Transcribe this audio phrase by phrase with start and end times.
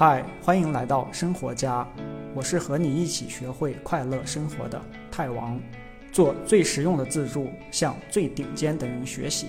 [0.00, 1.86] 嗨，欢迎来到生活家，
[2.34, 4.80] 我是和你一起学会快乐生活的
[5.10, 5.60] 泰王，
[6.10, 9.48] 做最实用的自助，向最顶尖的人学习。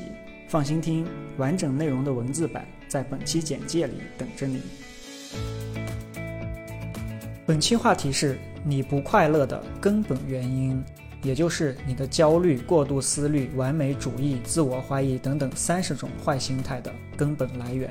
[0.50, 4.62] 放心听，完整内容的文字版在本期简介里等着你。
[7.46, 10.84] 本期话题是你不快乐的根本原因，
[11.24, 17.90] 也就是你的焦虑、过度思虑、完美主义、自我怀疑等等三十种坏心态的根本来源。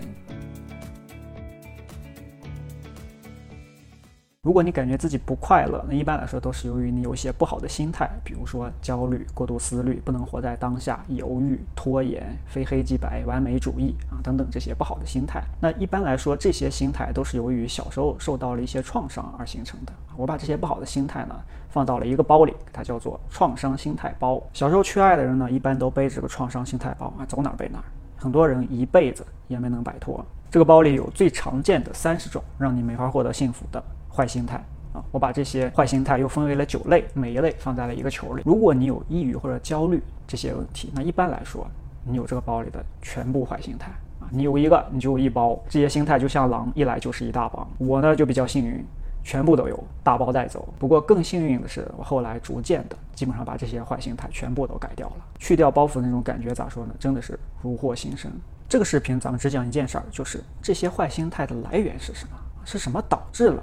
[4.43, 15.43] 如果你感觉自己不快乐，那一般来说都是由于你有一些不好的心态，比如说焦虑、过度思虑、不能活在当下、犹豫、拖延、非黑即白、完美主义啊等等这些不好的心态。
[15.61, 19.93] 那一般来说，这些心态都是由于小时候受到了一些创伤而形成的。
[20.17, 24.43] 我把这些不好的心态呢放到了一个包里，它叫做创伤心态包。
[24.55, 27.85] 小时候缺爱的人呢，一般都背着个创伤心态包啊，走哪儿背哪儿。
[28.17, 30.25] 很多人一辈子也没能摆脱。
[30.51, 33.85] 这个包里有最常见的三十种让你没法获得幸福的。
[34.15, 34.57] 坏心态
[34.93, 38.43] 啊，我把这些坏心态又分为了九类，每一类放在了一个球里。
[38.45, 41.67] 如果你有抑郁或者焦虑这些问题，那一般来说，
[42.05, 45.59] 你有这个包里的全部坏心态啊，你有一个你就有一包。
[45.69, 47.67] 这些心态就像狼，一来就是一大帮。
[47.79, 48.85] 我呢就比较幸运，
[49.23, 50.69] 全部都有，大包带走。
[50.79, 56.95] 不过更幸运的是，我后来逐渐的，基本上把这些坏心态全部都改掉了，去掉包袱那种感觉，咋说呢？
[56.99, 58.31] 真的是如获新生。
[58.69, 62.37] 这个视频咱们只讲一件事儿，就是这些坏心态的来源是什么？
[62.65, 63.63] 是什么导致了？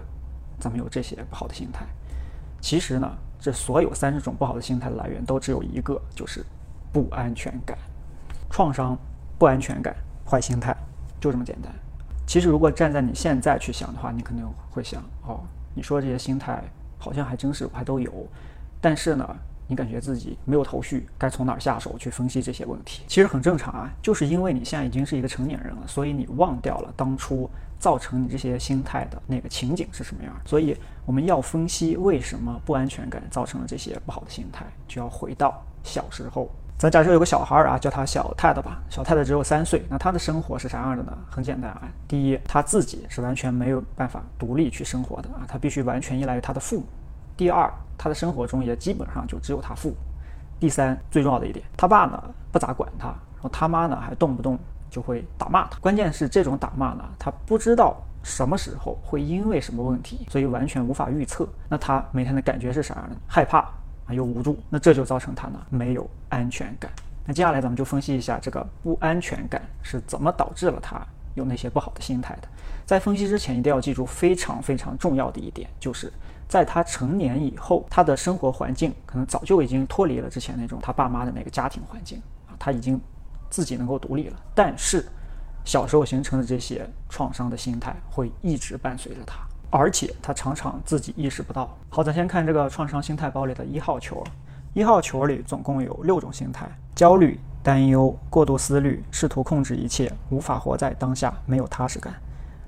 [0.60, 1.86] 咱们有这些不好的心态，
[2.62, 6.44] 其实呢，这所有三十种不好的心态的来源都只有一个，就是
[6.92, 7.78] 不安全感、
[8.50, 8.98] 创伤、
[9.38, 10.76] 不安全感、坏心态，
[11.20, 11.72] 就这么简单。
[12.26, 15.42] 其实如果站在你现在去想的话，你肯定会想，哦，
[15.74, 16.64] 你说这些心态
[16.98, 18.12] 好像还真是还都有，
[18.82, 19.36] 但是呢。
[19.68, 23.04] 你感觉自己没有头绪，该从哪儿下手去分析这些问题？
[23.08, 30.34] 其实很正常啊，就是因为你现在已经是一个成年人了，所以你忘掉了当初造成你这些心态的那个情景是什么样。
[30.46, 36.50] 所以我们要分析为什么不安全感造成了这些不好的心态，就要回到小时候。
[36.80, 41.18] 咱假设有个小孩儿啊，叫他小泰的吧，小泰的只有三岁，那他的生活是啥样的呢？
[41.28, 46.86] 很简单啊，第一，他自己是完全没有办法独立去生活的啊，他必须完全依赖于他的父母。
[47.36, 49.94] 第二，他的生活中也基本上就只有他父。
[50.60, 54.58] 第三，最重要的一点，他爸呢不咋管他，然后他妈呢还动不动
[54.90, 55.78] 就会打骂他。
[55.80, 61.48] 关键是这种打骂呢，他不知道什么时候会因为什么问题，所以完全无法预测。
[61.70, 63.16] 那他每天的感觉是啥样的？
[63.28, 64.58] 害怕啊，又无助。
[64.68, 66.92] 那这就造成他呢没有安全感。
[67.24, 71.06] 那接下来咱们就分析一下这个不安全感是怎么导致了他
[71.36, 72.48] 有那些不好的心态的。
[72.84, 76.12] 在分析之前，一定要记住非常非常重要的一点，就是。
[76.48, 83.00] 在他成年以后，他的生活环境可能早就已经脱离了之前那种他爸妈的那个家庭环境啊，他已经
[83.50, 84.40] 自己能够独立了。
[84.56, 85.06] 但是
[85.66, 91.78] 小时候形成的这些创伤的心态会一直伴随着他，而且他常常自己意识不到。
[91.90, 94.24] 好，咱先看这个创伤心态包里的一号球，
[94.74, 96.66] 一号球里总共有六种心态：
[96.96, 102.14] 焦虑、担忧、过度思虑、试图控制一切、无法活在当下、没有踏实感。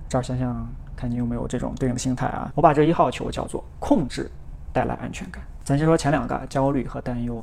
[0.10, 0.68] 这儿想想。
[1.00, 2.52] 看你有没有这种对应的心态啊？
[2.54, 4.30] 我把这一号球叫做控制
[4.74, 5.42] 带来安全感。
[5.64, 7.42] 咱先说前两个，焦虑和担忧。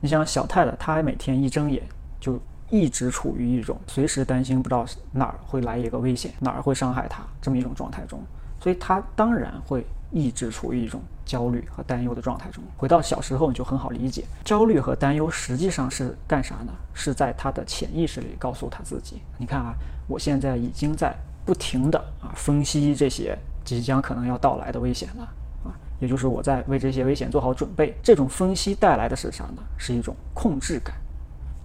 [0.00, 1.80] 你想小泰的，他每天一睁眼
[2.18, 2.36] 就
[2.68, 8.20] 一直处于一种随时担心，不知道哪儿会来一个危险，哪儿会伤害他这么一种状态中，
[8.58, 12.60] 所以他当然会一直处于一种焦虑和担忧的状态中。
[12.76, 16.72] 回到小时候，你就很好理解，焦虑和担忧实际上是干啥呢？
[16.92, 19.72] 是在他的潜意识里告诉他自己：你看啊，
[20.08, 21.14] 我现在已经在。
[21.46, 25.22] 不停的啊分析这些即将可能要到来的危险了
[25.64, 27.96] 啊，也就是我在为这些危险做好准备。
[28.02, 29.62] 这种分析带来的是啥呢？
[29.78, 30.94] 是一种控制感。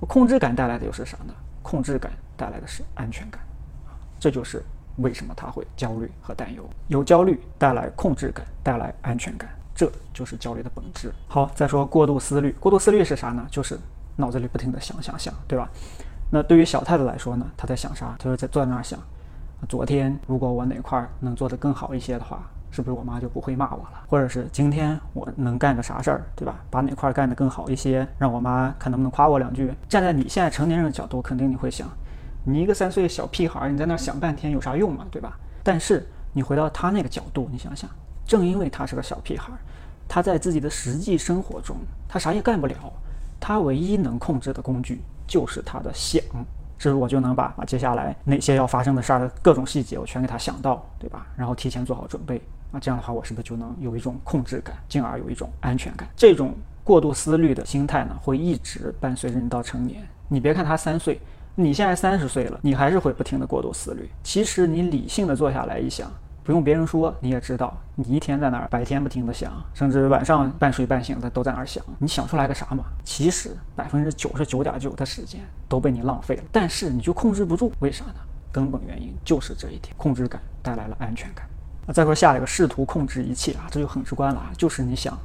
[0.08, 1.34] 控制感带来的又是啥呢？
[1.62, 3.42] 控制感带来的是安全感。
[4.20, 4.64] 这就是
[4.98, 6.68] 为什么他会焦虑和担忧。
[6.88, 11.12] 有焦虑带来控制感，带来安全感，这就是焦虑的本质。
[11.28, 12.56] 好，再说过度思虑。
[12.60, 13.46] 过度思虑是啥呢？
[13.50, 13.80] 就是
[14.16, 15.70] 脑子里不停的想想想，对吧？
[16.32, 18.16] 那对于小太子来说呢，他在想啥？
[18.18, 19.00] 他就在坐在那儿想。
[19.70, 24.04] 昨天如果我哪块能做得更好一些的话，是不是我妈就不会骂我了？
[24.08, 26.60] 或者是今天我能干个啥事儿，对吧？
[26.70, 29.74] 把哪块干得更好一些，让我妈看能不能夸我两句。
[29.88, 31.88] 站在你现在成年人的角度，肯定你会想，
[32.44, 35.38] 你一个三岁小屁孩，你在那儿想半天有啥用嘛，对吧？
[35.64, 37.90] 但是你回到他那个角度，你想想，
[38.26, 39.52] 正因为他是个小屁孩，
[40.08, 41.76] 他在自己的实际生活中，
[42.08, 42.76] 他啥也干不了，
[43.40, 46.24] 他唯一能控制的工具就是他的想。
[46.82, 51.28] 是不是我就能把啊接下来哪些要发生的事儿的各种细节我全给他想到，对吧？
[51.38, 52.42] 然后提前做好准备
[52.72, 56.10] 啊，这样的话我是不是就能有一种控制感，进而有一种安全感？
[56.16, 60.02] 这种过度思虑的心态呢，会一直伴随着你到成年。
[60.28, 61.22] 你别看他三岁，
[61.54, 64.10] 你现在三十岁了，你还是会不停的过度思虑。
[64.24, 66.12] 其实你理性的坐下来一想，
[66.44, 72.84] 不用别人说，你也知道，你一天在那儿白天不停的想，甚至晚上半睡半醒的都在那儿想，你想出来个啥嘛？
[73.04, 75.40] 其实百分之九十九点九的时间
[75.70, 78.16] 都被你浪费了，但是你就控制不住，为啥呢？
[78.52, 81.46] 根本原因就是这一点，控制感带来了安全感。
[81.86, 85.18] 那再说下一个，试图控制一切啊，这就很直观了啊，就是你想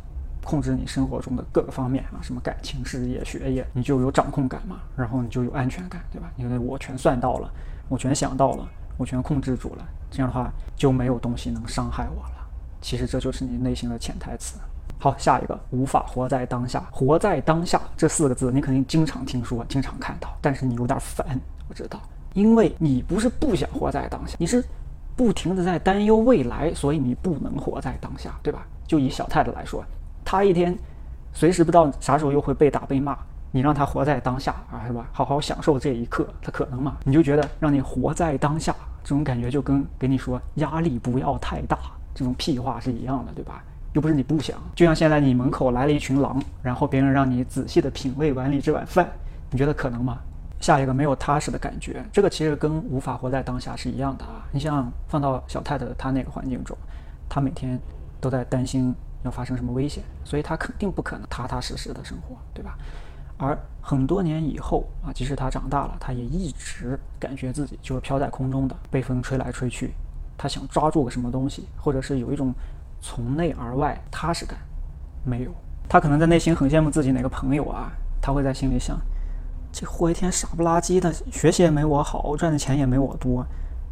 [0.44, 6.30] 控制你生活中的各个方面啊，什么感情、事业、学业，你就有掌控感嘛，然后你就有安全感，对吧？
[6.36, 7.50] 因为我全算到了，
[7.88, 8.68] 我全想到了。
[8.96, 12.48] 我全控制住了，这样的话就没有东西能伤害我了。
[12.80, 14.58] 其实这就是你内心的潜台词。
[14.98, 16.80] 好，下一个无法活在当下。
[16.90, 21.38] 活在当下这四个字，你肯定经常听说，经常看到，但是你有点烦，
[21.68, 22.00] 我知道，
[22.32, 24.64] 因为你不是不想活在当下，你是
[25.14, 28.66] 不停的在担忧未来，所以你不能活在当下，对吧？
[28.86, 29.84] 就以小太太来说，
[30.24, 30.76] 她一天
[31.32, 33.18] 随时不知道啥时候又会被打被骂。
[33.56, 35.08] 你让他活在当下啊，是吧？
[35.12, 36.98] 好好享受这一刻，他可能吗？
[37.04, 41.78] 你就觉得让你活在当下，这种感觉就跟给你说压力不要太大
[42.14, 43.64] 这种屁话是一样的，对吧？
[43.94, 44.58] 又不是你不想。
[44.74, 49.08] 就像现在你门口来了一群狼，然后别人让你仔细的品味碗里这碗饭，
[49.50, 50.18] 你觉得可能吗？
[50.60, 54.44] 下一个没有踏实的感觉，这个其实跟无法活在当下是一样的啊。
[54.52, 56.76] 你像放到小太太她那个环境中，
[57.26, 57.80] 她每天
[58.20, 62.76] 都在担心要发生什么危险，所以她肯定不可能踏踏实实的生活，对吧？
[63.38, 69.92] 而很多年以后啊，即使他长大了，他也一直感觉自己就是飘在空中的，被风吹来吹去。
[70.38, 72.52] 他想抓住个什么东西，或者是有一种
[73.00, 74.58] 从内而外踏实感，
[75.24, 75.50] 没有。
[75.88, 78.98] 他可能在内心很羡慕自己哪个朋友啊，他会在心里想：
[79.72, 83.46] 这活一天傻不拉几的，学习也没我好，赚的钱也没我多，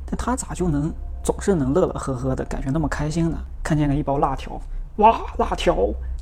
[0.06, 0.93] 但他咋就能
[1.23, 3.38] 总是能乐乐呵呵的感觉那么开心呢？
[3.62, 4.61] 看见了一包辣条。
[4.96, 5.75] 哇，辣条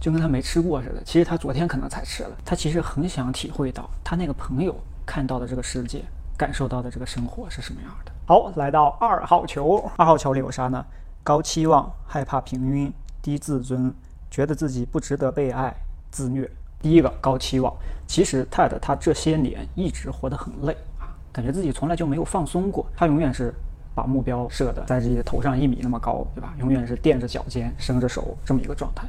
[0.03, 1.01] 就跟他没吃过似的。
[1.05, 2.31] 其实他昨天可能才吃了。
[2.45, 4.75] 他其实很想体会到他那个朋友
[5.07, 6.03] 看到的这个世界，
[6.37, 8.11] 感受到的这个生活是什么样的。
[8.27, 9.89] 好，来到二号球。
[9.97, 10.85] 二号球里有啥呢？
[11.23, 12.91] 高期望，害怕平庸，
[13.23, 13.95] 低自尊，
[14.29, 15.73] 觉得自己不值得被爱，
[16.11, 16.51] 自虐。
[16.81, 17.73] 第一个高期望，
[18.09, 22.85] 其实泰德他这些年一直活得很累啊，感觉自己从来就没有放松过。
[22.97, 23.55] 他永远是。
[23.95, 26.55] 把目标设的在自己的头上一米那么高，对吧？
[26.59, 29.07] 永远是垫着脚尖、伸着手这么一个状态。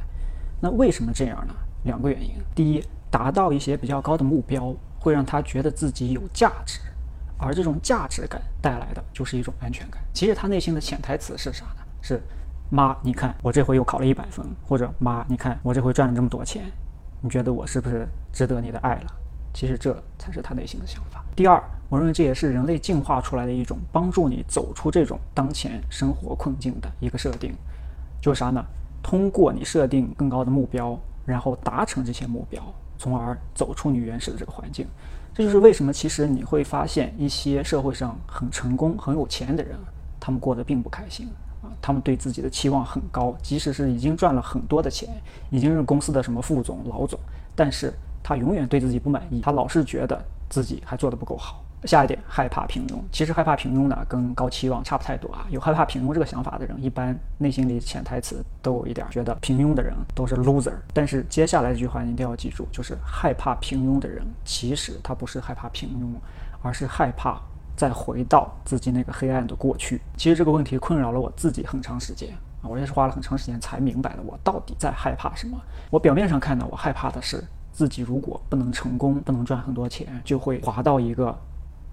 [0.64, 1.54] 那为什么这样呢？
[1.82, 2.30] 两个原因。
[2.54, 6.80] 第一，达到一些比较高的目标，会让他觉得自己有价值，
[7.36, 10.02] 而这种价值感带来的就是一种安全感。
[10.14, 11.82] 其实他内心的潜台词是啥呢？
[12.00, 12.18] 是
[12.70, 16.64] 妈，你看我这回又考了一百分，或者妈，你看我这回赚了这么多钱，
[17.20, 19.12] 你觉得我是不是值得你的爱了？
[19.52, 21.22] 其实这才是他内心的想法。
[21.36, 27.54] 第二，我认为这也是人类进化出来的一种帮助你走出这种当前生活困境的一个设定，
[28.18, 28.64] 就是啥呢？
[29.04, 32.60] 通过你设定更高的目标，然后达成这些目标，
[32.98, 34.84] 从而走出你原始的这个环境。
[35.32, 39.78] 这就是为什么其实你会发现一些社会上很成功、很有钱的人，
[40.18, 41.28] 他们过得并不开心
[41.62, 41.70] 啊。
[41.80, 45.08] 他们对自己的期望很高，即使是已经赚了很多的钱，
[45.50, 47.16] 已经是公司的什么副总、老总，
[47.54, 47.92] 但是。
[48.26, 50.18] 他永远对自己不满意，他老是觉得
[50.48, 51.62] 自己还做得不够好。
[51.86, 52.96] 下一点，害怕平庸。
[53.12, 55.46] 其实害怕平庸呢，跟高期望差不太多啊。
[55.50, 60.72] 有害怕平庸这个想法的人，一般内心里潜台词都有一点，觉得平庸的人都是 loser。
[60.92, 66.14] 但是接下来这句话你一定要记住，就是害怕平庸的人，其实他不是害怕平庸，
[66.62, 67.40] 而是害怕
[67.76, 70.00] 再回到自己那个黑暗的过去。
[70.16, 72.30] 其实这个问题困扰了我自己很长时间
[72.62, 75.60] 啊，我也是花了很长时间才明白了我到底在害怕什么。
[75.90, 77.44] 我表面上看呢，我害怕的是。
[77.74, 81.36] 自己如果不能成功，不能赚很多钱，就会滑到一个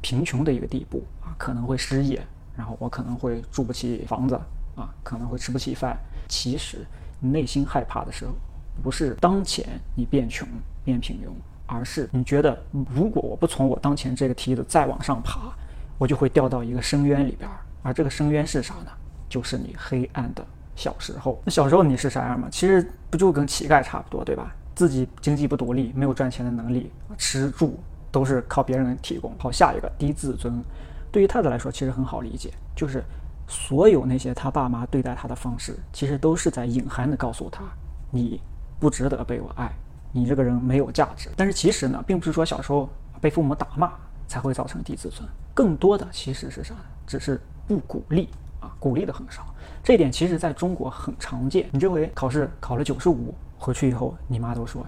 [0.01, 2.21] 贫穷的一个地步啊，可能会失业，
[2.57, 4.35] 然后我可能会住不起房子
[4.75, 5.97] 啊，可能会吃不起饭。
[6.27, 6.85] 其实
[7.19, 8.33] 你内心害怕的时候，
[8.81, 10.47] 不是当前你变穷
[10.83, 11.29] 变平庸，
[11.65, 12.57] 而是你觉得
[12.93, 15.53] 如果我不从我当前这个梯子再往上爬，
[15.97, 17.49] 我就会掉到一个深渊里边。
[17.83, 18.91] 而这个深渊是啥呢？
[19.27, 21.41] 就是你黑暗的小时候。
[21.45, 22.47] 那小时候你是啥样嘛？
[22.51, 24.55] 其实不就跟乞丐差不多，对吧？
[24.73, 27.77] 自己经济不独立，没有赚钱的能力，吃住
[28.11, 29.33] 都是靠别人提供。
[29.39, 30.63] 好，下一个低自尊，
[31.11, 33.03] 对于太太来说其实很好理解，就是
[33.47, 37.63] 所有那些他爸妈对待他的方式，其实都是在隐含的告诉他，
[38.09, 38.41] 你
[38.79, 39.71] 不值得被我爱，
[40.11, 41.29] 你这个人没有价值。
[41.35, 42.89] 但是其实呢，并不是说小时候
[43.19, 43.93] 被父母打骂
[44.27, 46.75] 才会造成低自尊，更多的其实是啥？
[47.07, 49.45] 只是不鼓励啊，鼓励的很少。
[49.83, 51.67] 这一点其实在中国很常见。
[51.71, 53.33] 你这回考试考了九十五。
[53.63, 54.83] 回去以后，你妈都说：“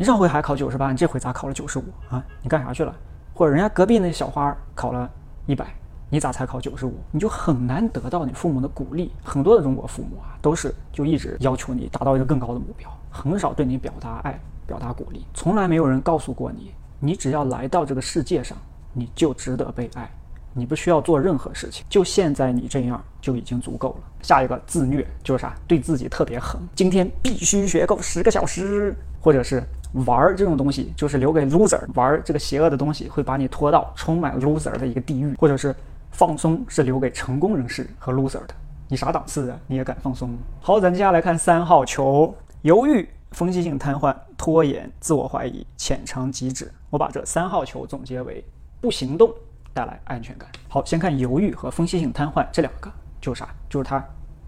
[0.00, 2.24] 你上回还考九十八，你这回咋考了九十五啊？
[2.40, 2.94] 你干啥去了？”
[3.34, 5.10] 或者人家隔壁那小花考了
[5.46, 5.66] 一百，
[6.08, 6.94] 你咋才考九十五？
[7.10, 9.10] 你就很难得到你父母的鼓励。
[9.24, 14.38] 很多的中国父母啊，都是就一直要求你达到一个更高的目标，很少对你表达爱、
[14.68, 15.26] 表达鼓励。
[15.34, 18.56] 从来没有人告诉过你，你只要来到这个世界上，
[18.92, 20.08] 你就值得被爱，
[20.52, 24.08] 你不需要做任何事情，就现在你这样就已经足够了。
[24.22, 25.56] 下一个自虐就是啥？
[25.66, 29.62] 对自己特别狠，今天必须学够十个小时，或者是
[29.92, 35.74] 玩儿这种东西，就是留给 loser 玩儿这个邪恶的东西，会把你拖到充满 loser 的一个地狱，或者是
[36.10, 38.54] 放松是留给成功人士和 loser 的。
[38.88, 39.60] 你啥档次的？
[39.66, 40.30] 你也敢放松？
[40.60, 46.72] 好，咱接下来看三号球，犹豫、分析性瘫痪、拖延、自我怀疑、浅尝即止。
[46.90, 48.44] 我把这三号球总结为
[48.80, 49.30] 不行动。
[49.74, 50.48] 带来安全感。
[50.68, 52.90] 好，先看犹豫和分析性瘫痪这两个，
[53.20, 53.48] 就是啥？
[53.68, 54.04] 就是他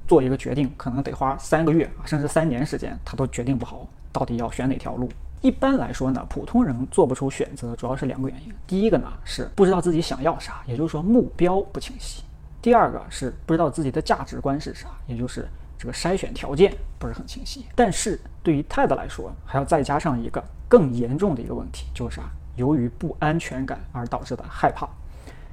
[0.08, 5.08] 做一个决定，可能得花三个月，甚至三年时间，他都决定不好到底要选哪条路。
[5.40, 8.52] 一般来说呢，普通人做不出选择，主要是两个原因。
[8.66, 12.22] 第一个呢是不知道自己想要啥，也就是说目标不清晰；
[12.60, 17.64] 第二个是不知道自己的价值观是啥，也就是这个筛选条件不是很清晰。
[17.74, 22.30] 但是对于泰德来说，还要再加上一个更严重的一个问题，就是啥？
[22.56, 24.86] 由于不安全感而导致的害怕。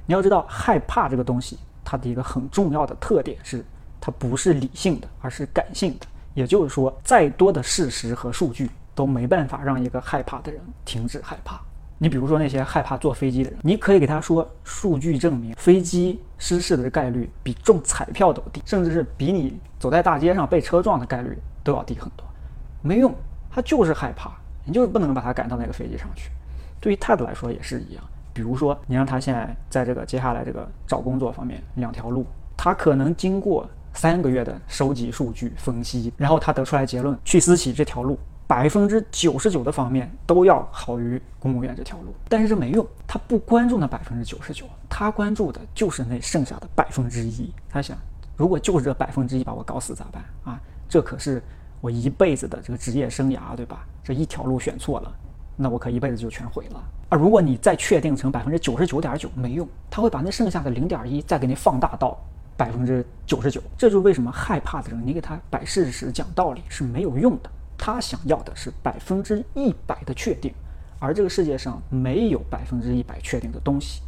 [0.04, 3.64] 你要知道，害怕这个东西，它的一个很重要的特点是，
[3.98, 6.06] 它不是理性的，而是感性的。
[6.34, 11.60] 也就是说，再多的事实和数据都没办法让一个害怕的人停止害怕。
[11.98, 22.26] 你比如说那些害怕坐飞机的人，你可以给他说，数据证明飞机失事的概率比中彩票都低，甚至是比你走在大街上被车撞的概率都要低很多。
[22.82, 23.14] 没用，
[23.48, 24.32] 他就是害怕，
[24.64, 26.32] 你就是不能把他赶到那个飞机上去。
[26.80, 28.02] 对于泰德来说也是一样。
[28.32, 32.26] 比如说，你让他现在在这个接下来这个找工作方面两条路，
[32.56, 42.14] 他可能经过三个月的收集数据分析，然后他得出来结论，去私企这条路百分之九十九的方面都要好于公务员这条路。
[42.28, 47.52] 但是这没用，他不关注那百分之九十九，他关注的就是那剩下的百分之一。
[47.68, 47.96] 他想，
[48.36, 50.58] 如果就是这百分之一把我搞死咋办啊？
[50.88, 51.42] 这可是
[51.82, 53.86] 我一辈子的这个职业生涯，对吧？
[54.02, 55.14] 这一条路选错了。
[55.60, 57.18] 那我可一辈子就全毁了啊！
[57.18, 62.16] 如果你再确定成百分之九十九点九没用，他会把那剩下的零点一再给你放大到
[62.56, 63.60] 百分之九十九。
[63.76, 67.50] 这就是为什么害怕的人，你给他摆事实、讲道理是没有用的。
[67.90, 70.52] 他想要的是百分之一百的确定，
[70.98, 74.02] 而这个世界上没有百分之一百确定的东西，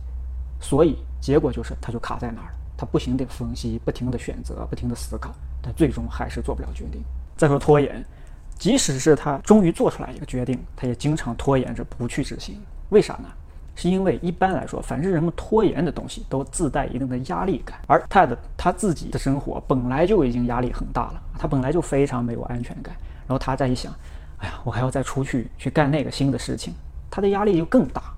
[0.61, 2.55] 所以结果就是他就卡在那儿了。
[2.77, 5.31] 他不停地分析，不停地选择，不停地思考，
[5.63, 7.03] 但最终还是做不了决定。
[7.39, 8.05] 再说拖延。
[8.59, 12.61] 即使是他终于做出来一个决定，他也经常拖延着不去执行。
[12.91, 13.31] 为啥呢？
[13.75, 22.95] 是因为一般来说，凡是人们拖延的东西都自带一定的压力感，而他的他自己的生活本来就已经压力很大了，他本来就非常没有安全感。
[23.31, 23.95] 然后他再一想，
[24.39, 26.75] 哎呀，我还要再出去去干那个新的事情，
[27.09, 28.13] 他的压力就更大，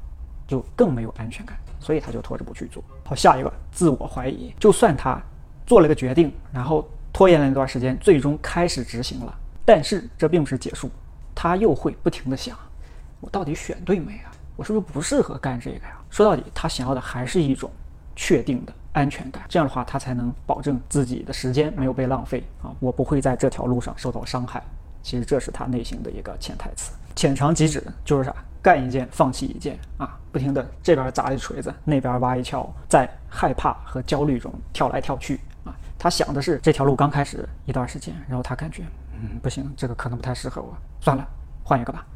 [0.49, 2.83] 就更没有安全感，所以他就拖着不去做。
[3.04, 5.21] 好，下一个自我怀疑，就算他
[5.66, 9.38] 做了个决定，然后拖延了一段时间，最终开始执行了。
[9.66, 10.90] 但是这并不是结束，
[11.35, 12.57] 他又会不停地想，
[13.21, 14.33] 我到底选对没啊？
[14.57, 16.00] 我是不是不适合干这个呀？
[16.09, 17.71] 说到底，他想要的还是一种
[18.16, 24.62] 确定的安全感，这样的话，他才能保证自己的时间没有被浪费啊，我不会在这条路上受到伤害。
[25.02, 26.92] 其实这是他内心的一个潜台词。
[27.14, 28.35] 浅尝即止就是啥？
[28.62, 35.75] 干一件放弃一件啊，不停的这边砸一锤子，那边挖一锹，在害怕和焦虑中跳来跳去啊。
[35.99, 38.85] 他想的是这条路刚开始一段时间，然后他感觉。
[39.21, 41.26] 嗯，不行，这个可能不太适合我，算了，
[41.64, 42.06] 换一个吧。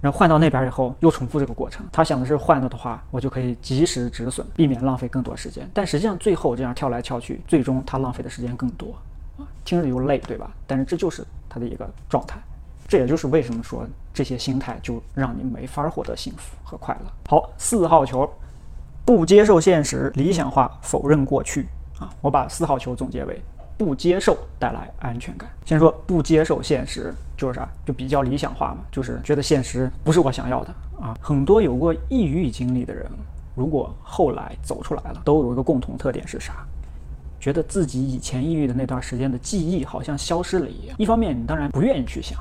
[0.00, 1.84] 然后换到那边以后，又重复这个过程。
[1.92, 5.68] 他想的是换了的话，我就可以及时止损，避免浪费更多时间。
[5.74, 8.96] 但实际上，最后这样跳来跳去，最终他浪费的时间更多，
[9.70, 10.50] 听着又累，对吧？
[10.66, 12.36] 但是这就是他的一个状态。
[12.88, 17.12] 这也就是为什么说这些心态就让你没法获得幸福和快乐。
[17.28, 18.28] 好，四号球，
[19.04, 21.68] 不接受现实，理想化，否认过去
[22.00, 22.12] 啊。
[22.20, 23.40] 我把四号球总结为。
[23.78, 25.48] 不接受带来安全感。
[25.64, 27.66] 先说不接受现实，就是啥？
[27.86, 31.16] 就比较理想化嘛，就是觉得现实不是我想要的啊。
[31.20, 33.08] 很多有过抑郁经历的人，
[33.54, 36.66] 如果后来走出来了，都有一个共同特点是啥？
[37.40, 40.94] 觉得自己以前抑郁的那段时间的记忆好像消失了一样。
[40.98, 42.38] 一方面你当然不愿意去想，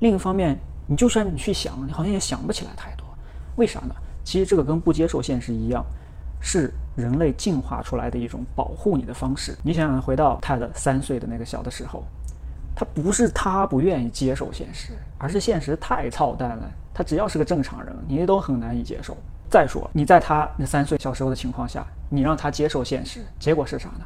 [0.00, 3.04] 另一方面你就算你去想，你好像也想不起来太多。
[3.56, 3.94] 为啥呢？
[4.24, 5.84] 其实这个跟不接受现实一样。
[6.38, 9.56] 是人类进化出来的一种保护你的方式。
[9.64, 12.04] 你想想，回到泰德三岁的那个小的时候，
[12.74, 16.70] 他不是他不愿意接受现实，而是现实太操蛋了。
[16.94, 19.16] 他只要是个正常人，你都很难以接受。
[19.50, 24.04] 再说，你在他那三岁小时候的情况下，你让他接受现实，结果是啥呢？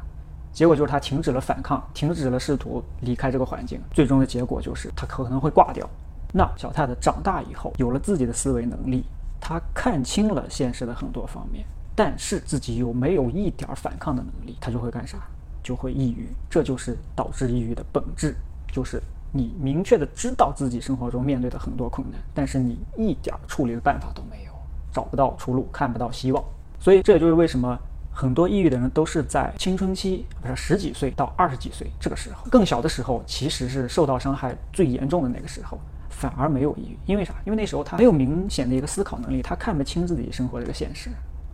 [0.51, 5.87] 结果就是他停止了反抗，停止了试图离开这个环境，最终的结果就是他可能会挂掉。
[6.33, 9.05] 那小泰德长大以后，有了自己的思维能力，
[9.39, 11.65] 他看清了现实的很多方面。
[11.93, 15.17] 但是自己又没有一点反抗的能力，他就会干啥？
[15.61, 16.29] 就会抑郁。
[16.49, 18.33] 这就是导致抑郁的本质，
[18.71, 24.51] 就是你明确的知道自己生活中面对的很多困难，但是你一点处理的办法都没有，
[24.91, 26.43] 找不到出路，看不到希望。
[26.79, 27.77] 所以这也就是为什么
[28.13, 37.33] 很多抑郁的人都是在青春期，不是十几岁到二十几岁这个时候，更小的时候其实是受到伤害最严重的那个时候，反而没有抑郁，因为啥？
[37.45, 41.09] 因为那时候他没有明显的一个思考能力，他看不清自己生活这个现实，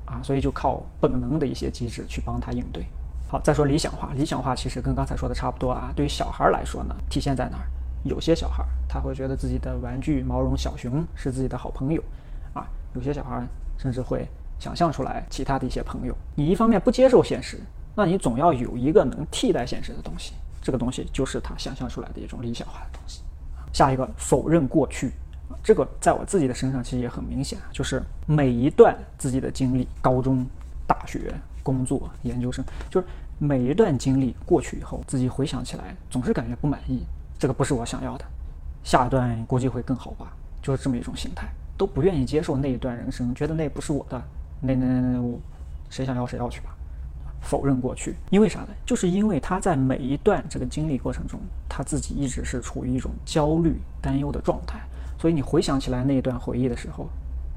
[0.05, 2.85] 啊，所以就靠本能的一些机制去帮他应对。
[3.29, 5.93] 好，再说理想化，理想化其实跟刚才说的差不多啊。
[5.95, 7.67] 对于小孩来说呢，体现在哪儿？
[8.03, 12.01] 有些小孩他会觉得自己的玩具毛绒小熊是自己的好朋友，
[12.53, 13.45] 啊，有些小孩
[13.77, 14.27] 甚至会。
[14.59, 17.59] 想象出来其他的一些朋友，你一方面不接受现实，
[17.95, 23.21] 那你总要有一个能替代现实的东西，这个东西就是他想象出来的一种理想化的东西。
[23.73, 25.11] 下一个否认过去，
[25.63, 30.45] 这个在我自己的身上其实也很明显，就是每一段自己的经历，高中、
[30.87, 37.03] 大学、工作、研究生，就是每一段经历过去以后，自己回想起来总是感觉不满意，
[37.37, 38.25] 这个不是我想要的，
[38.83, 41.47] 下一段估计会更好吧，就是这么一种心态，
[41.77, 44.19] 都不愿意接受那一段人生，觉得那不是我的。
[44.59, 45.39] 那那那那我
[45.89, 46.75] 谁想要谁要去吧，
[47.41, 48.69] 否认过去，因为啥呢？
[48.85, 54.79] 就是因为他在每一段这个经历过程中，他自己一直是处于一种焦虑、担忧的状态，
[55.19, 57.07] 所以你回想起来那一段回忆的时候，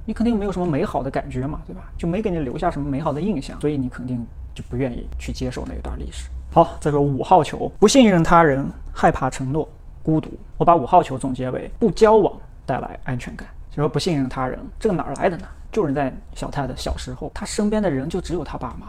[0.07, 1.90] 你肯定没有什么美好的感觉嘛，对吧？
[1.97, 6.28] 就没给你留下什么美好的印象，所以你肯定就不愿意去接受那一段历史。
[6.52, 9.69] 好，再说五号球，不信任他人，害怕承诺，
[10.02, 10.30] 孤独。
[10.59, 12.33] 我把五号球总结为不交往
[12.66, 15.47] 带来安全感，就说不信任他人，这个哪儿来的呢？
[15.73, 18.87] 就是在小泰的小时候，他身边的人就只有他爸妈，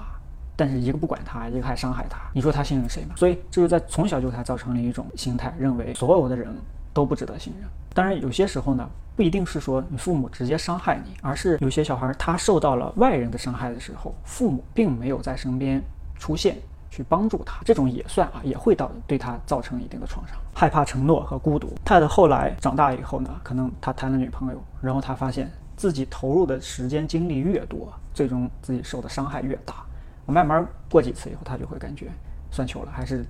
[0.56, 2.18] 但是一个不管他，一个还伤害他。
[2.34, 3.14] 你说他信任谁吗？
[3.16, 6.54] 所以这就在从小就给他造成了一种心态，认为所有的人
[6.94, 7.70] 都不值得信任。
[7.94, 15.82] 当然，有些时候呢，不一定是说你父母直接伤害你，而是有些小孩他受到了外人的伤害的时候，父母并没有在身边
[16.18, 16.58] 出现
[16.90, 20.36] 去帮助他，这种也算啊，也会到对他造成一定的创伤。
[20.54, 21.74] 害怕承诺和孤独。
[21.86, 25.52] 泰德后来长大以后呢，可能他谈了女朋友，然后他发现。
[25.76, 29.86] 自己投入的时间精力越多，最终自己受的伤害越大。
[30.28, 32.10] 慢慢过几次以后，他就会感觉
[32.52, 33.26] 算球了，还是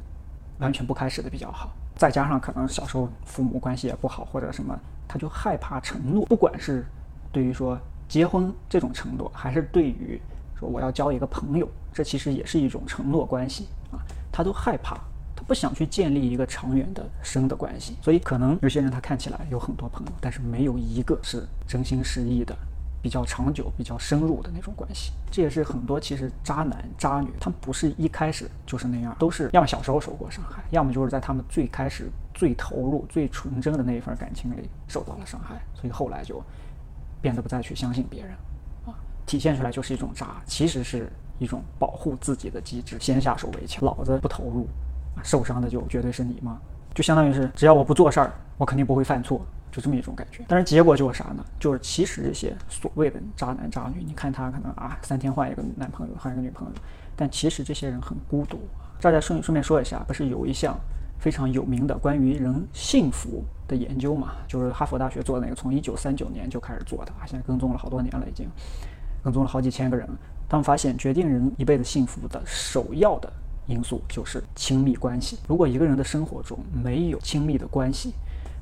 [0.60, 1.72] 完全不开始的比较好。
[1.96, 6.26] 再加上可能小时候父母关系也不好，或者什么，他就害怕承诺。
[6.26, 6.86] 不管是
[7.32, 10.22] 对于说结婚这种承诺，还是对于
[10.56, 13.98] 说我要交一个朋友，这其实也是一种承诺关系啊，
[14.32, 14.98] 他都害怕。
[15.52, 22.56] 不想去建立一个长远的深的关系，所以可能有些人他看起来有很多朋友，但是没有一个是真心实意的、
[23.02, 25.12] 比较长久、比较深入的那种关系。
[25.30, 36.42] 这也是很多其实渣男渣女，他们不是一开始就是那样，都是要么小时候受过伤害，要么就是在他们最开始最投入、最纯真的那一份感情里受到了伤害，所以后来就
[37.20, 38.32] 变得不再去相信别人
[38.86, 44.66] 啊，体现出来就是一种渣，其实是一种保护自己的机制，先下手为强，老子不投入。
[45.24, 46.60] 受伤的就绝对是你吗？
[46.94, 50.44] 就相当于是只要我不做事儿，我肯定不会犯错，就这么一种感觉。
[50.48, 51.46] 但是结果就是啥呢？
[51.58, 56.74] 就是其实这些所谓的渣男渣女，你看他可能啊三天换一个男朋友，换一个女朋友，
[57.16, 58.60] 但其实这些人很孤独。
[59.00, 60.78] 这儿再顺顺便说一下，不是有一项
[61.18, 64.34] 非常有名的关于人幸福的研究嘛？
[64.46, 68.48] 就是哈佛大学做的那个，从一九三九年就开始做的啊，现在跟踪了好多年了，已经
[69.24, 70.08] 跟踪了好几千个人。
[70.50, 73.32] 他们发现，决定人一辈子幸福的首要的。
[73.72, 75.40] 因素就是亲密关系。
[75.48, 78.14] 如果一个人的生活中没有亲密的关系，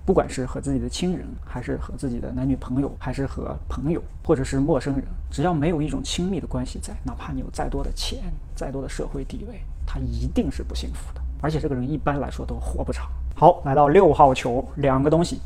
[0.05, 8.19] 不管是和自己的亲人，还是和自己的男女朋友，还是和朋友，或者是陌生人，只要没有一种亲密的关系在，哪怕你有再多的钱、
[8.55, 11.21] 再多的社会地位，他一定是不幸福的。
[11.41, 13.07] 而且这个人一般来说都活不长。
[13.35, 15.39] 好，来到六号球，两个东西：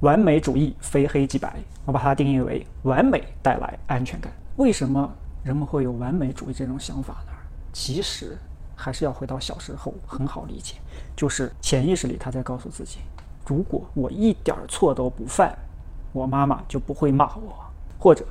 [0.00, 1.56] 完美主义，非黑即白。
[1.84, 4.32] 我把它定义为完美带来安全感。
[4.56, 5.08] 为什么
[5.44, 7.32] 人们会有完美主义这种想法呢？
[7.72, 8.36] 其实。
[8.88, 10.76] 还是要回到小时候，很好理解，
[11.14, 13.00] 就是潜意识里他在告诉自己，
[13.46, 15.54] 如果我一点错都不犯，
[16.10, 17.52] 我妈妈就不会骂我；
[17.98, 18.24] 或者，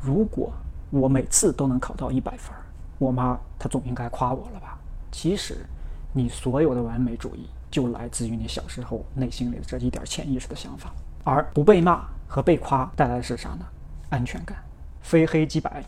[0.00, 0.52] 如果
[0.90, 2.52] 我每次都能考到一百分，
[2.98, 4.76] 我妈她总应该夸我了吧？
[5.12, 5.64] 其实，
[6.12, 10.92] 你所有的完美主义就来自于你小时候内心里的这一点潜意识的想法，
[11.22, 13.64] 而不被骂和被夸带来的是啥呢？
[14.08, 14.58] 安全感，
[15.02, 15.84] 非黑即白。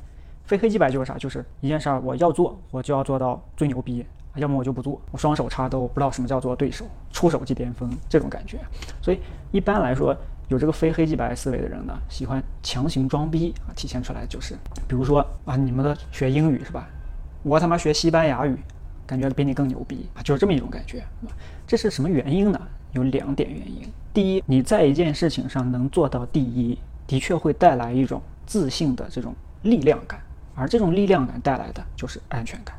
[0.53, 1.17] 非黑即白就是啥？
[1.17, 8.59] 就是一件事儿我要做，我就要做到最牛逼，要么我就不做，我双手插兜，不知道什么叫做对手，出手即巅峰这种感觉。
[9.01, 10.15] 所以一般来说，
[10.49, 14.55] 有这个非黑即白思维的人呢，喜欢强行装逼啊，体现出来就是，
[14.87, 16.87] 比如说啊，你们的学英语是吧？
[17.43, 18.55] 我他妈学西班牙语，
[19.07, 21.03] 感觉比你更牛逼啊，就是这么一种感觉。
[21.67, 22.61] 这是什么原因呢？
[22.93, 23.91] 有两点原因。
[24.12, 30.21] 第一，你在一件事情上能做到第一，的确会带来一种自信的这种力量感。
[30.55, 32.77] 而这种力量感带来的就是安全感。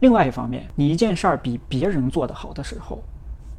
[0.00, 3.02] 另外一方面，你一件事儿比别人做得好的时候，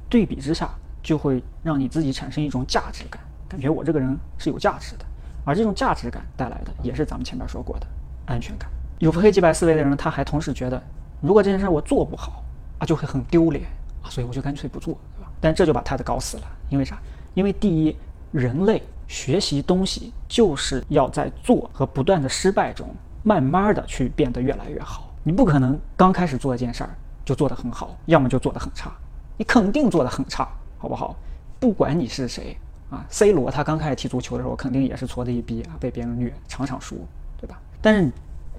[0.08, 0.69] 对比之下
[1.01, 5.06] 就会让你自己产生一种价值感，感觉我这个人是有价值的。
[5.43, 7.88] 而这种价值感带来的也是咱们前面说过的
[8.25, 8.69] 安全感。
[8.99, 10.82] 有腹黑鸡白思维的人，他还同时觉得，
[11.21, 12.43] 如果这件事儿我做不好
[12.80, 13.65] 啊，就会很丢脸
[14.03, 15.32] 啊，所以我就干脆不做，对吧？
[15.39, 16.99] 但这就把他的搞死了，因为啥？
[17.34, 17.95] 因为第一，
[18.32, 22.89] 人类学习东西就是要在做和不断的失败中，
[23.27, 25.13] 慢慢的去变得越来越好。
[25.21, 26.89] 你不可能刚开始做一件事儿
[27.25, 28.89] 就做得很好，要么就做得很差，
[29.35, 31.13] 你肯定做得很差，好不好？
[31.59, 32.55] 不管你是谁
[32.89, 37.05] 啊，C 罗他刚开始踢足球的时候，肯定也是矬的一逼啊，被别人虐，场场输，
[37.37, 37.59] 对吧？
[37.81, 38.09] 但是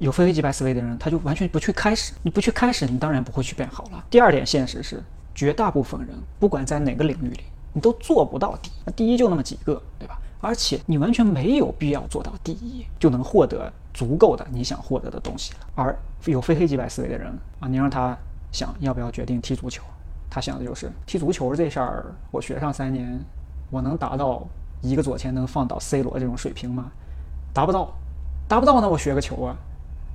[0.00, 4.04] 有非黑即白思维的人，他就完全不去开始，你不去开始，你当然不会去变好了。
[4.11, 5.02] 第二点现实是，
[5.35, 10.18] 绝大部分人不管在哪个领域里，你都做不到第一，第一就那么几个，对吧？
[10.42, 15.58] 而且你完全没有必要做到第一，就能获得足够的你想获得的东西了。
[15.74, 18.16] 而有非黑即白思维的人啊，你让他
[18.52, 19.82] 想要不要决定踢足球。
[20.30, 23.18] 他想的就是踢足球这事儿，我学上三年，
[23.70, 24.46] 我能达到
[24.82, 26.92] 一个左前能放倒 C 罗这种水平吗？
[27.52, 27.92] 达不到，
[28.46, 29.56] 达不到，那我学个球啊，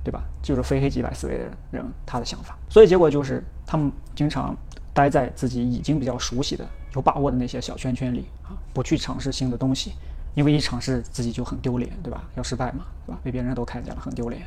[0.02, 0.22] 对吧？
[0.42, 4.56] 就是非黑即白思维的人他的想法，所以结果就是他们经常
[4.94, 9.92] 待在自己已经比较熟悉的、有把握的那些小圈圈里啊，不去尝试新的东西，
[10.34, 12.22] 因为一尝试自己就很丢脸，对吧？
[12.36, 13.18] 要失败嘛，对吧？
[13.22, 14.42] 被别人都看见了，很丢脸。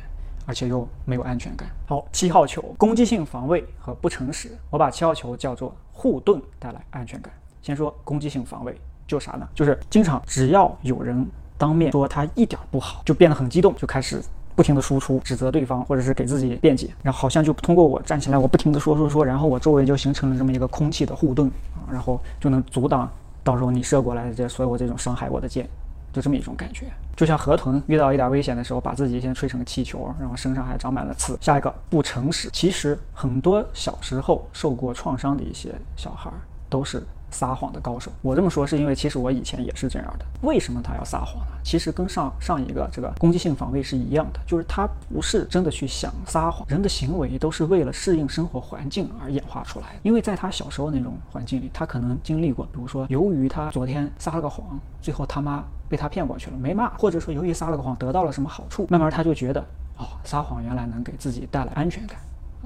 [0.46, 1.68] 而且又没有安全感。
[1.86, 7.30] 好，七号球攻击性防卫和不诚实，我把七号球叫做护盾带来安全感。
[7.60, 8.74] 先说攻击性防卫，
[9.06, 9.46] 就啥呢？
[9.54, 11.26] 就是经常只要有人
[11.58, 14.22] 当面说他一点不好，就变得很激动，就开始
[14.56, 23.10] 不停的输出指责对方，或者是给自己辩解，然后好像就通过我站起来，我不停的说说说，然后我周围就形成了这么一个空气的护盾啊，然后就能阻挡
[23.44, 25.68] 到时候你射过来的这所有这种伤害我的箭。
[26.12, 31.38] 就这么一种感觉，就像河豚遇到一点危险的时候，把自己先吹成气球，然后身上还长满了刺。
[31.40, 36.30] 下一个不诚实，其实很多小时候受过创伤的一些小孩
[36.68, 37.02] 都是。
[37.30, 40.24] 撒谎的高手，我这么说是因为其实我以前也是这样的。
[40.42, 41.52] 为什么他要撒谎呢？
[41.62, 49.86] 其实跟上上一个这个攻击性防卫是一样的，就是他不是真的去想撒谎，人的行为都是为了适应生活环境而演化出来。
[50.02, 59.60] 因为在他小时候那种环境里，他可能经历过，比如说由于他昨天撒了个谎，最后他妈被他骗过去了，没骂，或者说由于撒了个谎得到了什么好处，慢慢他就觉得
[59.98, 62.18] 哦，撒谎原来能给自己带来安全感，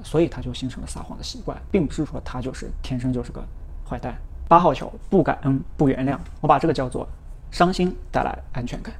[0.03, 3.43] 所以他就形成了撒谎的习惯，并不是说他就是天生就是个
[3.89, 4.15] 坏蛋。
[4.53, 7.09] 八号球不感恩不原谅，我把这个叫做
[7.49, 8.93] 伤心带来安全感。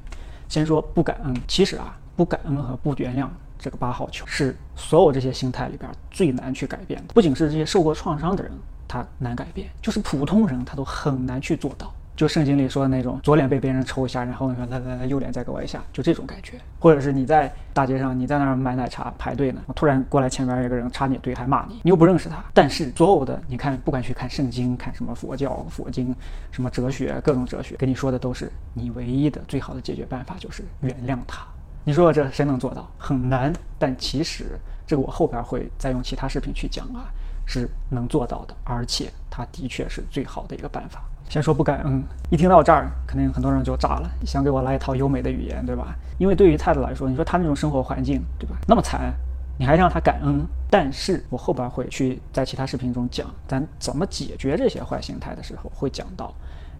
[0.48, 7.14] 先说不感恩，其实啊，不感恩和不原谅这个八号球是所有这些心态里边最难去改变的。
[7.14, 8.50] 不仅是这些受过创伤的人，
[8.88, 11.94] 他难改变，就是普通人他都很难去做到。
[12.16, 16.60] 就圣经里说的那种，左脸被别人抽一下，然后你说来来来，右脸再给我一下，就这种感觉。
[16.78, 22.44] 或者是你在大街上，你在那儿买奶茶排队呢，突然过来前面有个人插你队，还骂你，你又不认识他。
[22.54, 26.14] 但是所有的你看，不管去看圣经，看什么佛教、佛经，
[26.52, 31.44] 什么哲学，各种哲学，跟你说的都是你唯一的、最好的解决办法就是原谅他。
[31.82, 32.88] 你说这谁能做到？
[32.96, 33.52] 很难。
[33.76, 37.10] 但其实这个我后边会再用其他视频去讲啊，
[37.44, 41.02] 是能做到的，而且它的确是最好的一个办法。
[41.28, 45.96] 先说不感恩，一听到这儿，肯定很多人就炸了，想给我来一套优美的语言，对吧？
[46.16, 48.54] 因为对于泰德来说，你说他那种生活环境，对吧？
[48.68, 49.12] 那么惨，
[49.58, 50.46] 你还让他感恩？
[50.70, 56.32] 但是我后边会去在其他视频中讲，咱怎么解决这些坏心态的时候，会讲到，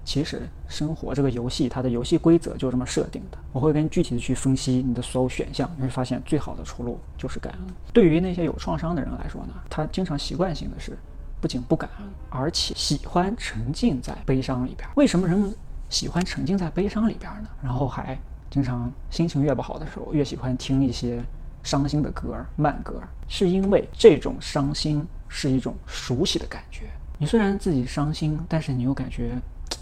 [0.04, 3.38] 其实生活这个游戏，它的游戏规则就这么设定的。
[3.52, 7.74] 我会跟具体的去分析你的所有选项，你会发现最好的出路就是感恩。
[7.92, 10.96] 对于那些有创伤的人来说呢，他经常习惯性的是。
[11.44, 14.88] 不仅不感恩，而且喜欢沉浸在悲伤里边。
[14.94, 15.54] 为什么人们
[15.90, 17.48] 喜欢沉浸在悲伤里边呢？
[17.62, 21.22] 然后还经常心情越不好的时候，越喜欢听一些
[21.62, 26.86] 伤心的歌、慢歌，是因为这种伤心是一种熟悉的感觉。
[27.18, 29.36] 你虽然自己伤心，但是你又感觉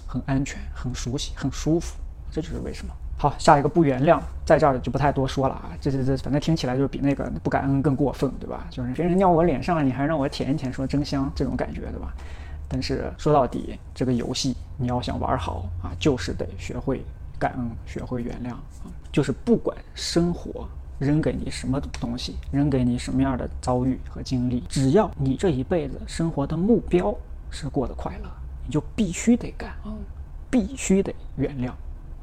[0.05, 1.96] 很安全、很熟悉、很舒服。
[2.29, 2.92] 这就是为什么。
[3.23, 5.71] 好，下一个不原谅，在这儿就不太多说了啊。
[5.81, 8.67] 这这这，反正听起来就比那个不感恩更过分，对吧？
[8.69, 12.13] 就是别人尿我脸上，你还让我舔一舔，说真香，这种感觉，对吧？
[12.67, 17.05] 但是说到底，这个游戏你要想玩好啊，就是得学会
[17.39, 18.91] 感恩，学会原谅啊。
[19.13, 20.67] 就是不管生活
[20.99, 27.15] 扔给你什么东西，扔给你什么样的遭遇和经历，只要你这一辈子生活的目标
[27.53, 28.29] 是过得快乐，
[28.67, 29.93] 你就必须得感恩，
[30.51, 31.71] 必须得原谅。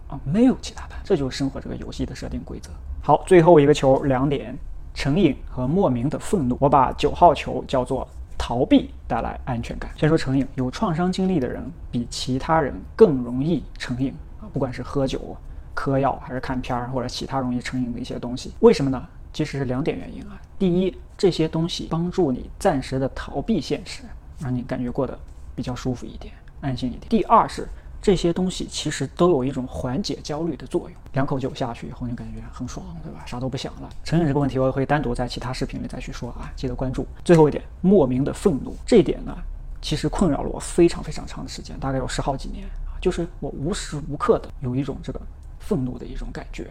[0.09, 2.71] 啊，没有其他的，这就是生活这个游戏的设定规则。
[3.01, 4.57] 好，最后一个球，两点：
[4.93, 6.57] 成瘾和莫名的愤怒。
[6.59, 9.91] 我把九号球叫做逃避带来安全感。
[9.95, 15.37] 先说成瘾，有创伤经历的人比其他人更容易成瘾啊，不管是喝酒、
[15.75, 18.51] 嗑药，还是看片儿或者其他容易成瘾的一些东西。
[18.61, 19.07] 为什么呢？
[19.31, 20.41] 其实是两点原因啊。
[20.57, 24.01] 第一，这些东西帮助你暂时的逃避现实，
[24.39, 25.17] 让你感觉过得
[25.55, 27.07] 比较舒服一点、安心一点。
[27.07, 27.67] 第二是。
[28.01, 30.91] 这些东西其实都有一种缓解焦虑的作用。
[31.13, 33.23] 两口酒下去以后，你感觉很爽，对吧？
[33.25, 33.89] 啥都不想了。
[34.03, 37.05] 承认这个问题，我也会单独在其他视频里再去说啊，记得关注。
[37.25, 39.35] 最后一点，莫名的愤怒，这一点呢，
[39.81, 45.19] 其实困扰了我非常非常长的时间，大概有十好几年啊，就是我无时无刻的有一种这个
[45.59, 46.69] 愤怒的一种感觉。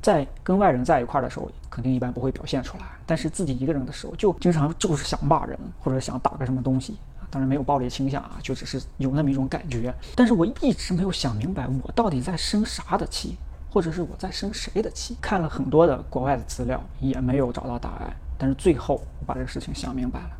[0.00, 6.96] 在跟外人在一块儿的时候，肯定一般不会表现出来，但是自己一个人的时候，就经常就是想骂人或者想打个什么东西。
[7.32, 9.92] 当然没有暴力倾向啊，就只是有那么一种感觉。
[10.14, 13.38] 但是我一直没有想明白，我到底在生啥的气，
[13.70, 15.16] 或者是我在生谁的气？
[15.18, 18.14] 看了很多的国外的资料，也没有找到答案。
[18.36, 20.30] 但是最后我把这个事情想明白了，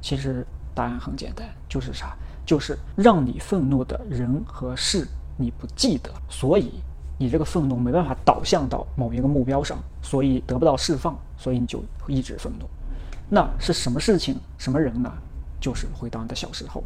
[0.00, 2.16] 其实答案很简单，就是啥？
[2.46, 5.06] 就是让你愤怒的人和事
[5.36, 6.80] 你不记得，所以
[7.18, 12.66] 你这个愤怒没办法导向到某一个目标上，所以得不到释放，所以你就一直愤怒。
[13.28, 15.12] 那是什么事情，什么人呢？
[15.60, 16.82] 就是回到你的小时候，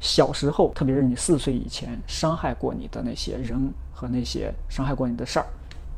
[0.00, 5.46] 小时候，特别是你四岁以前伤害过你的那些人和那些伤害过你的事儿，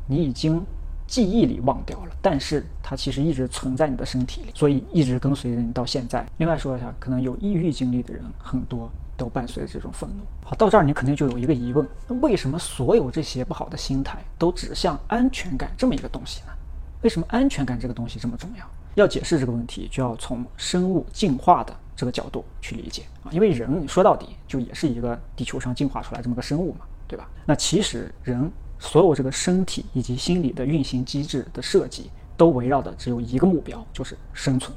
[0.07, 0.63] 你已经
[1.07, 6.25] 记忆里忘掉了，但是它其实一直存在你的身体里，所以一直跟随着你到现在。
[6.37, 10.23] 另外说一下，可能有抑郁经历的人很多都伴随着这种愤怒。
[10.43, 16.51] 好，到这儿你肯定就有一个疑问：那为什么所有这些不好的心态都指向安全感这么一个东西呢？
[17.03, 18.65] 为什么安全感这个东西这么重要？
[18.95, 21.73] 要解释这个问题，就要从生物进化的。
[21.97, 27.27] 这个角度去理解啊，因为人说到底就也是一个地球上进化出来这么个生物嘛，对吧？
[27.45, 34.71] 那其实人所有这个身体以及心理的运行机制的设计，都围绕的只有一个目标，就是生存。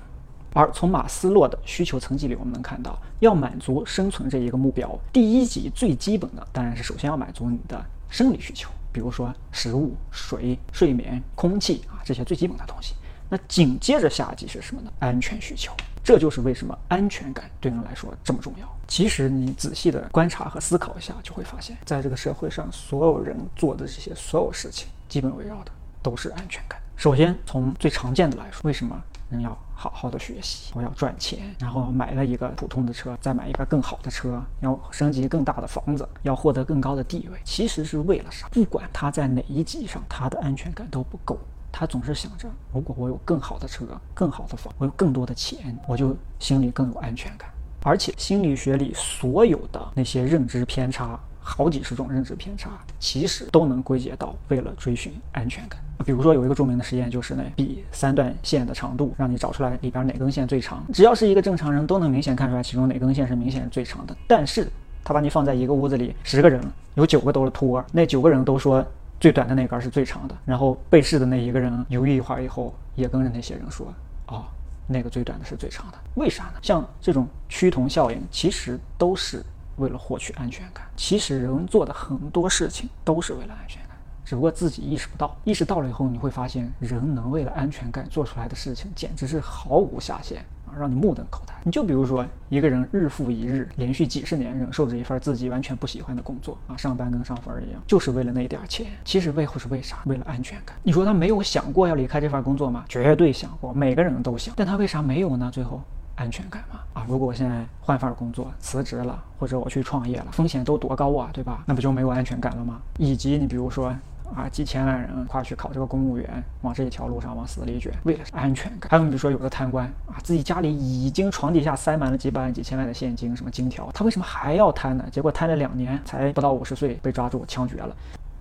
[0.55, 12.95] 而从马斯洛的需求层级里，我们能看到，要满足生存这一个目标，第一级最基本的当然是首先要满足你的生理需求，比如说食物、水、睡眠、空气啊这些最基本的东西。
[13.29, 14.91] 那紧接着下级是什么呢？
[14.99, 15.73] 安全需求。
[16.11, 18.69] 这就是为什么安全感对人来说这么重要。
[18.89, 25.71] 其实你仔细的观察和思考一下，就会发现，在这个社会上，所有人做的这些所有事情，基本围绕的
[26.03, 26.81] 都是安全感。
[26.97, 30.73] 首先从最常见的来说，为什么人要好好的学习？
[30.75, 38.49] 我要赚钱，然后买了一个普通的车，再买一个更好的车，要升级更大的房子，要获得更高的地位，其实是为了啥？
[38.49, 41.39] 不管他在哪一级上，他的安全感都不够。
[41.73, 47.49] 他总是想着，如果我有更好的车、更好的房，我有更多的钱，我就心里更有安全感。
[47.83, 55.81] 而且心理学里所有的那些认知偏差，好几十种认知偏差，其实都能归结到为了追寻安全感。
[56.05, 60.85] 比如说有一个著名的实验，就是呢，比三段线的长度，让你找出来里边哪根线最长。
[60.93, 64.15] 只要是一个正常人都能明显看出来其中哪根线是明显最长的。
[64.27, 64.71] 但是
[65.03, 66.61] 他把你放在一个屋子里，十个人
[66.97, 68.85] 有九个都是托，那九个人都说。
[69.21, 73.93] 最短的那根儿是最长的，然后被试的那一个人犹豫一会儿以后，也跟着那些人说
[74.29, 74.47] ：“哦，
[74.87, 76.55] 那个最短的是最长的。”为啥呢？
[76.63, 79.45] 像这种趋同效应，其实都是
[79.77, 80.87] 为了获取安全感。
[80.97, 85.37] 其实人做的很多事情都是为了安全感，只不过自己意识不到。
[85.45, 90.43] 意识到了以后，你会发现，人能为了安全感做出来的事情，简直是毫无下限。
[90.79, 91.55] 让你目瞪口呆。
[91.65, 98.87] 你就比如说，一个人日复一日，连续几十年忍受着一份自己完全不喜欢的工作啊，上班跟上坟一样，就是为了那点钱。
[99.05, 99.99] 其实为乎是为啥？
[100.07, 100.77] 为了安全感。
[100.83, 102.85] 你说他没有想过要离开这份工作吗？
[102.89, 104.55] 绝对想过，每个人都想。
[104.57, 105.51] 但他为啥没有呢？
[105.53, 105.83] 最后，
[106.17, 106.81] 安全感嘛。
[106.95, 111.63] 啊，如果我现在换份工作，辞职了，或者我去创业了，风险都多高啊，对吧？
[111.67, 112.81] 那不就没有安全感了吗？
[112.99, 113.95] 以及你比如说。
[114.35, 118.91] 啊，几千万人跨去考这个公务员，往这一条路上往死里卷，为了安全感。
[118.91, 125.05] 还有比如说有的贪官啊，自己家里已经床底下塞满了几百万、几千万的现金，什么金条，他为什么还要贪呢？
[125.11, 127.95] 结果贪了两年，才不到五十岁被抓住枪决了。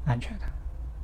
[0.06, 0.50] 安全感，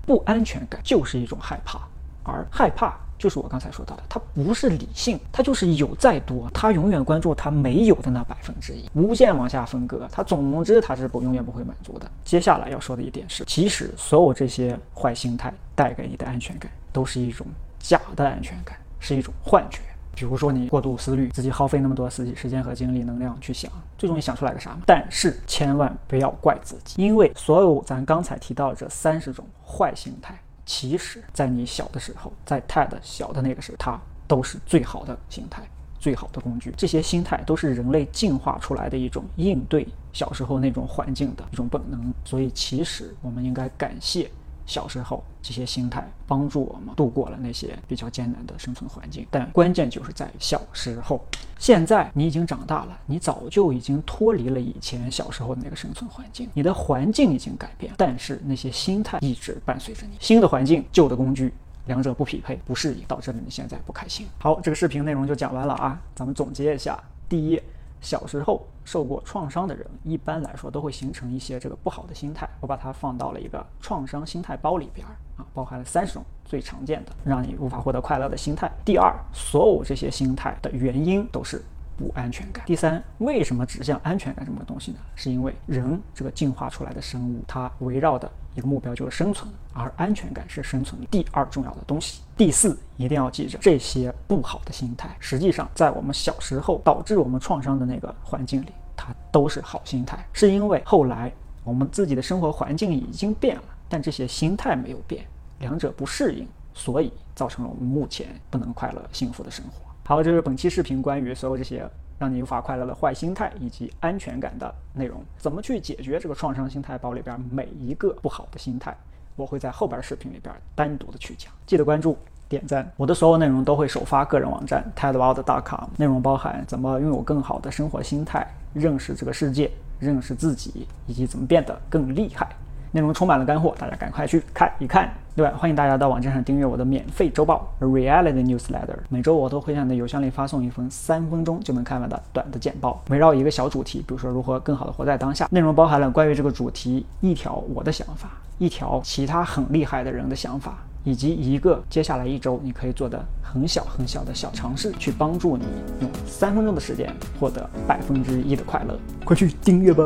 [0.05, 1.79] 不安全感就是一种害怕，
[2.23, 2.95] 而害怕。
[3.17, 12.09] 就是我刚才说到的，它不是理性，它就是有再多，它永远关注它没有的那百分之一，无限往下分割，它总之它是不永远不会满足的。
[12.23, 17.47] 接下来要说的一点是，其实所有这些坏心态带给你的安全感，都是一种
[17.79, 19.79] 假的安全感，是一种幻觉。
[20.13, 24.77] 比如说你过度思虑，自己耗费那么多自己时间和精力、能量去想，最终你想出来个啥？
[24.85, 30.33] 但是千万不要怪自己，因为所有咱刚才提到这三十种坏心态。
[30.65, 35.61] 其实，在你小的时候，在 TED 小的那个时候，它都是最好的心态，
[35.99, 36.73] 最好的工具。
[36.75, 42.11] 这些心态都是人类进化出来的一种应对小时候那种环境的一种本能。
[42.23, 44.29] 所以，其实我们应该感谢。
[44.65, 51.23] 小时候这些心态帮助我们度过了那些比较艰难的生存环境，但关键就是在小时候。
[51.57, 60.17] 现在你已经长大了，你早就已经脱离了以前小时候的那个生存环境，你的环境已经改变，但是那些心态一直伴随着你。
[60.19, 61.53] 新的环境，旧的工具，
[61.85, 64.27] 两者不匹配，不适应，导致了你现在不开心。
[64.37, 67.61] 好，这个视频内容就讲完了啊，咱们总结一下：第一。
[68.05, 72.47] 小时候受过创伤的人，一般来说都会形成一些这个不好的心态。
[72.59, 78.71] 我把它放到了一个创伤心态包里边儿啊，包含了三十种最常见的让你无法获得快乐的心态。
[78.85, 81.65] 第二，所有这些心态的原因都是
[81.97, 82.65] 不安全感。
[82.65, 84.97] 第三，为什么指向安全感这么个东西呢？
[85.15, 92.21] 是因为人这个进化出来的生物，它围绕的一个目标就是生存，而安全感是生存第二重要的东西。
[92.37, 101.31] 第四，一定要记着，这些不好的心态，实际上在我们小时候导致我们创伤的那个环境里，它都是好心态，是因为后来
[101.63, 105.25] 我们自己的生活环境已经变了，但这些心态没有变，
[105.59, 109.84] 两者不适应，所以造成了我们目前不能快乐幸福的生活。
[110.07, 111.83] 好，这是本期视频关于所有这些
[112.19, 118.95] 让你无法快乐的坏心态以及安全感的内容，怎么去解决这个创伤心态包里边每一个不好的心态。
[119.35, 122.15] 我会在后边视频里边单独的去讲，记得关注、
[122.47, 122.87] 点赞。
[122.97, 132.47] 我的所有内容都会首发个人网站 tedworld.com，内容包含怎么拥有更好的生活心态、认识这个世界、认识自己，以及怎么变得更厉害。
[132.95, 135.13] 内容充满了干货，大家赶快去看一看。
[135.33, 145.45] 另外，欢迎大家到网站上订阅我的免费周报《Reality Newsletter》，每周我都会向你的邮箱里发送一封三分钟就能看完的短的简报，围绕一个小主题，比如说如何更好的活在当下。
[145.51, 148.29] 内容包含了关于这个主题一条我的想法，
[148.59, 155.65] 一条其他很厉害的人的想法，以及一个接下来一周你可以做的很小很小的小尝试，去帮助你
[155.99, 158.97] 用三分钟的时间获得百分之一的快乐。
[159.25, 160.01] 快去订阅吧！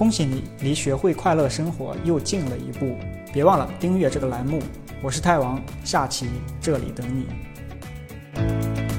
[0.00, 2.96] 恭喜你离学会快乐生活又近了一步。
[3.34, 4.62] 别忘了订阅这个栏目。
[5.02, 6.26] 我是泰王下期
[6.58, 8.89] 这里等你。